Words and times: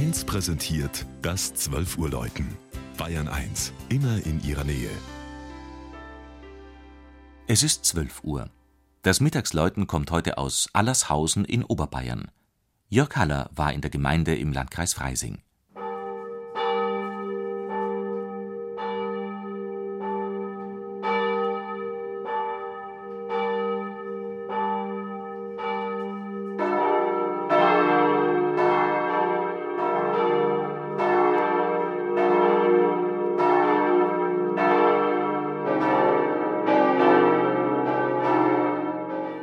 1 0.00 0.24
präsentiert 0.24 1.04
das 1.20 1.52
12 1.52 1.98
Uhr 1.98 2.08
Läuten. 2.08 2.56
Bayern 2.96 3.28
1, 3.28 3.74
immer 3.90 4.24
in 4.24 4.42
ihrer 4.42 4.64
Nähe. 4.64 4.88
Es 7.46 7.62
ist 7.62 7.84
12 7.84 8.24
Uhr. 8.24 8.48
Das 9.02 9.20
Mittagsläuten 9.20 9.86
kommt 9.86 10.10
heute 10.10 10.38
aus 10.38 10.70
Allershausen 10.72 11.44
in 11.44 11.64
Oberbayern. 11.64 12.30
Jörg 12.88 13.14
Haller 13.14 13.50
war 13.54 13.74
in 13.74 13.82
der 13.82 13.90
Gemeinde 13.90 14.34
im 14.34 14.54
Landkreis 14.54 14.94
Freising. 14.94 15.42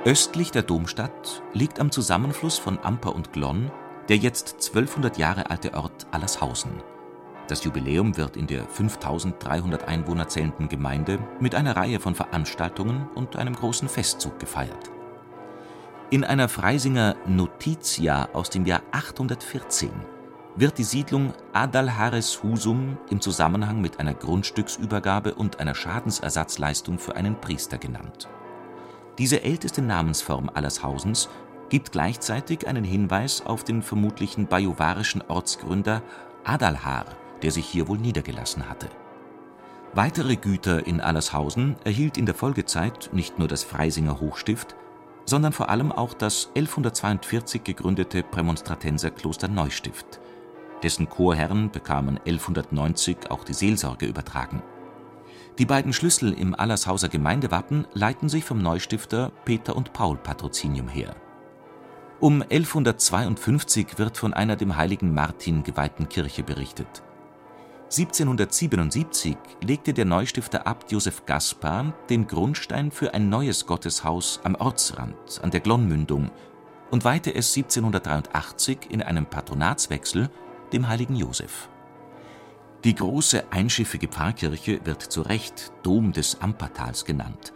Östlich 0.08 0.52
der 0.52 0.64
Domstadt 0.64 1.44
liegt 1.52 1.82
am 1.82 1.92
Zusammenfluss 1.92 2.58
von 2.58 2.80
Amper 2.82 3.14
und 3.14 3.34
Glonn 3.34 3.70
der 4.08 4.16
jetzt 4.16 4.54
1200 4.70 5.18
Jahre 5.18 5.50
alte 5.50 5.74
Ort 5.74 6.08
Allershausen. 6.12 6.72
Das 7.50 7.66
Jubiläum 7.66 8.16
wird 8.16 8.38
in 8.38 8.48
der 8.48 8.66
5300 8.70 9.86
Einwohner 9.86 10.30
zählenden 10.30 10.70
Gemeinde 10.70 11.20
mit 11.42 11.56
einer 11.56 11.76
Reihe 11.76 12.00
von 12.00 12.16
Veranstaltungen 12.16 13.10
und 13.16 13.36
einem 13.36 13.54
großen 13.54 13.90
Festzug 13.90 14.40
gefeiert. 14.40 14.92
In 16.10 16.24
einer 16.24 16.48
Freisinger 16.48 17.18
Notitia 17.26 18.30
aus 18.32 18.50
dem 18.50 18.66
Jahr 18.66 18.84
814 18.94 19.92
wird 20.56 20.78
die 20.78 20.86
Siedlung 20.86 21.34
Adalhares 21.52 22.42
Husum 22.44 22.98
im 23.10 23.20
Zusammenhang 23.20 23.82
mit 23.82 24.00
einer 24.00 24.14
Grundstücksübergabe 24.14 25.36
und 25.36 25.60
einer 25.60 25.76
Schadensersatzleistung 25.76 26.98
für 26.98 27.18
einen 27.18 27.42
Priester 27.42 27.78
genannt 27.78 28.30
diese 29.18 29.44
älteste 29.44 29.82
Namensform 29.82 30.50
Allershausens 30.54 31.30
gibt 31.70 31.92
gleichzeitig 31.92 32.68
einen 32.68 32.84
Hinweis 32.84 33.46
auf 33.46 33.64
den 33.64 33.82
vermutlichen 33.82 34.48
bajuwarischen 34.48 35.24
Ortsgründer 35.28 36.02
Adalhar, 36.44 37.06
der 37.42 37.52
sich 37.52 37.66
hier 37.66 37.88
wohl 37.88 37.98
niedergelassen 37.98 38.70
hatte. 38.70 38.88
Weitere 39.94 40.36
Güter 40.36 40.86
in 40.86 41.02
Allershausen 41.02 41.76
erhielt 41.84 42.18
in 42.18 42.26
der 42.26 42.36
Folgezeit 42.36 43.10
nicht 43.12 43.40
nur 43.40 43.48
das 43.48 43.64
Freisinger 43.64 44.20
Hochstift, 44.20 44.76
sondern 45.26 45.52
vor 45.52 45.70
allem 45.70 45.92
auch 45.92 46.14
das 46.14 46.50
1142 46.56 47.64
gegründete 47.64 48.24
Prämonstratenserkloster 48.24 49.48
Neustift. 49.48 50.20
Dessen 50.84 51.10
Chorherren 51.10 51.72
bekamen 51.72 52.18
1190 52.20 53.32
auch 53.32 53.44
die 53.44 53.54
Seelsorge 53.54 54.06
übertragen 54.06 54.62
die 55.58 55.66
beiden 55.66 55.92
Schlüssel 55.92 56.34
im 56.34 56.54
Allershauser 56.54 57.10
Gemeindewappen 57.10 57.88
leiten 57.94 58.30
sich 58.30 58.44
vom 58.44 58.62
Neustifter 58.62 59.32
Peter 59.44 59.76
und 59.76 59.92
Paul 59.92 60.18
Patrozinium 60.18 60.88
her. 60.88 61.16
Um 62.20 62.42
1152 62.42 63.98
wird 63.98 64.18
von 64.18 64.34
einer 64.34 64.56
dem 64.56 64.78
heiligen 64.78 65.14
Martin 65.14 65.64
geweihten 65.64 66.10
Kirche 66.10 66.44
berichtet. 66.44 67.04
1777 67.86 69.38
legte 69.64 69.94
der 69.94 70.06
Neustifter 70.06 70.68
Abt 70.68 70.92
Josef 70.92 71.26
Gaspar 71.26 71.94
den 72.10 72.28
Grundstein 72.28 72.92
für 72.92 73.14
ein 73.14 73.30
neues 73.30 73.66
Gotteshaus 73.66 74.42
am 74.44 74.56
Ortsrand 74.56 75.40
an 75.42 75.52
der 75.52 75.62
Glonnmündung 75.62 76.30
und 76.92 77.06
weihte 77.06 77.34
es 77.34 77.56
1783 77.56 78.90
in 78.90 79.02
einem 79.02 79.26
Patronatswechsel 79.26 80.30
dem 80.74 80.88
heiligen 80.88 81.16
Josef 81.16 81.70
die 82.84 82.94
große 82.94 83.52
einschiffige 83.52 84.08
Pfarrkirche 84.08 84.80
wird 84.86 85.02
zu 85.02 85.24
Recht 85.24 85.74
Dom 85.82 86.12
des 86.12 86.42
Ampertals 86.42 87.06
genannt. 87.06 87.52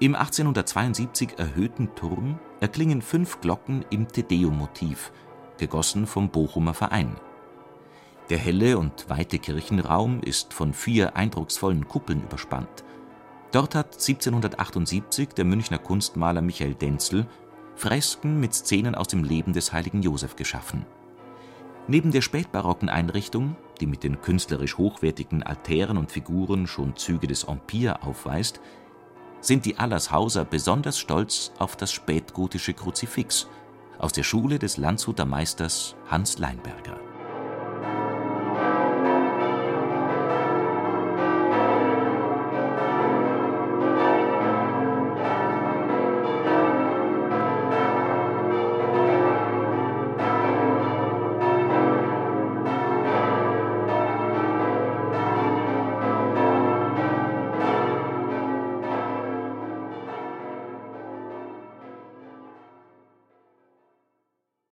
Im 0.00 0.14
1872 0.14 1.38
erhöhten 1.38 1.94
Turm 1.94 2.38
erklingen 2.60 3.02
fünf 3.02 3.40
Glocken 3.40 3.84
im 3.90 4.08
Te-Deum-Motiv, 4.08 5.12
gegossen 5.58 6.06
vom 6.06 6.30
Bochumer 6.30 6.72
Verein. 6.72 7.16
Der 8.30 8.38
helle 8.38 8.78
und 8.78 9.10
weite 9.10 9.38
Kirchenraum 9.38 10.20
ist 10.22 10.54
von 10.54 10.72
vier 10.72 11.16
eindrucksvollen 11.16 11.86
Kuppeln 11.86 12.22
überspannt. 12.22 12.84
Dort 13.52 13.74
hat 13.74 13.94
1778 13.94 15.30
der 15.30 15.44
Münchner 15.44 15.78
Kunstmaler 15.78 16.42
Michael 16.42 16.74
Denzel 16.74 17.26
Fresken 17.74 18.40
mit 18.40 18.54
Szenen 18.54 18.94
aus 18.94 19.08
dem 19.08 19.24
Leben 19.24 19.52
des 19.52 19.72
heiligen 19.72 20.02
Josef 20.02 20.36
geschaffen 20.36 20.84
Neben 21.90 22.12
der 22.12 22.20
spätbarocken 22.20 22.90
Einrichtung, 22.90 23.56
die 23.80 23.86
mit 23.86 24.02
den 24.04 24.20
künstlerisch 24.20 24.78
hochwertigen 24.78 25.42
Altären 25.42 25.96
und 25.96 26.12
Figuren 26.12 26.66
schon 26.66 26.96
Züge 26.96 27.26
des 27.26 27.44
Empire 27.44 28.02
aufweist, 28.02 28.60
sind 29.40 29.64
die 29.64 29.78
Allershauser 29.78 30.44
besonders 30.44 30.98
stolz 30.98 31.52
auf 31.58 31.76
das 31.76 31.92
spätgotische 31.92 32.74
Kruzifix 32.74 33.48
aus 33.98 34.12
der 34.12 34.22
Schule 34.24 34.58
des 34.58 34.76
Landshuter 34.76 35.24
Meisters 35.24 35.96
Hans 36.08 36.38
Leinberger 36.38 37.07